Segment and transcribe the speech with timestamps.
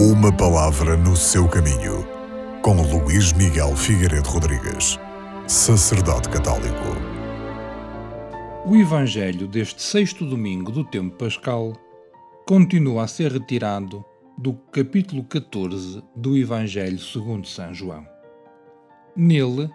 [0.00, 2.06] Uma palavra no seu caminho,
[2.62, 4.96] com Luís Miguel Figueiredo Rodrigues,
[5.48, 6.84] sacerdote católico.
[8.64, 11.72] O Evangelho deste sexto domingo do tempo pascal
[12.46, 14.04] continua a ser retirado
[14.38, 18.06] do capítulo 14 do Evangelho segundo São João.
[19.16, 19.68] Nele,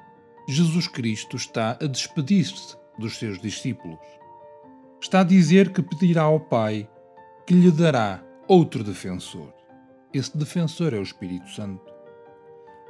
[0.48, 4.00] Jesus Cristo está a despedir-se dos seus discípulos.
[5.02, 6.88] Está a dizer que pedirá ao Pai
[7.46, 9.63] que lhe dará outro defensor.
[10.14, 11.92] Esse defensor é o Espírito Santo.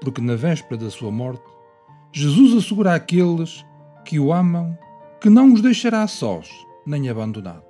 [0.01, 1.43] Porque na véspera da sua morte,
[2.11, 3.65] Jesus assegura àqueles
[4.03, 4.77] que o amam
[5.21, 6.49] que não os deixará sós
[6.85, 7.63] nem abandonados.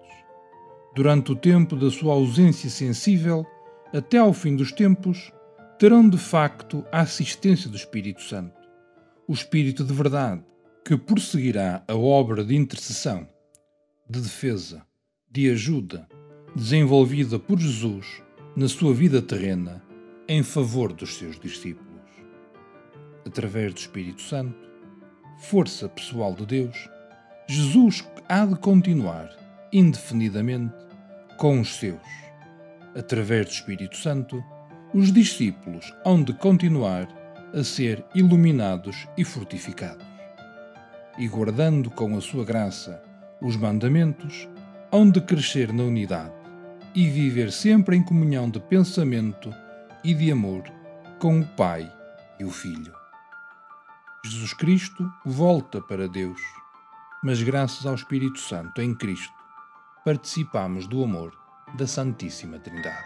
[0.95, 3.45] Durante o tempo da sua ausência sensível,
[3.93, 5.31] até ao fim dos tempos,
[5.77, 8.59] terão de facto a assistência do Espírito Santo,
[9.27, 10.43] o Espírito de verdade,
[10.83, 13.27] que prosseguirá a obra de intercessão,
[14.09, 14.83] de defesa,
[15.31, 16.07] de ajuda,
[16.55, 18.23] desenvolvida por Jesus
[18.55, 19.81] na sua vida terrena
[20.27, 21.89] em favor dos seus discípulos.
[23.25, 24.55] Através do Espírito Santo,
[25.39, 26.89] força pessoal de Deus,
[27.47, 29.29] Jesus há de continuar
[29.71, 30.75] indefinidamente
[31.37, 31.99] com os seus.
[32.95, 34.43] Através do Espírito Santo,
[34.93, 37.07] os discípulos hão de continuar
[37.55, 40.05] a ser iluminados e fortificados.
[41.17, 43.01] E guardando com a sua graça
[43.41, 44.47] os mandamentos,
[44.91, 46.42] hão de crescer na unidade
[46.95, 49.53] e viver sempre em comunhão de pensamento
[50.03, 50.63] e de amor
[51.19, 51.91] com o Pai
[52.39, 52.93] e o Filho.
[54.25, 56.39] Jesus Cristo volta para Deus,
[57.23, 59.33] mas graças ao Espírito Santo em Cristo
[60.05, 61.33] participamos do amor
[61.75, 63.03] da Santíssima Trindade.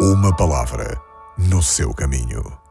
[0.00, 1.00] Uma palavra
[1.36, 2.69] no seu caminho.